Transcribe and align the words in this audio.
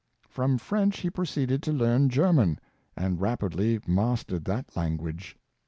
From 0.27 0.57
French 0.57 1.01
he 1.01 1.11
proceeded 1.11 1.61
to 1.61 1.71
learn 1.71 2.09
German, 2.09 2.57
and 2.97 3.21
rapidly 3.21 3.79
mastered 3.85 4.45
that 4.45 4.75
language. 4.75 5.37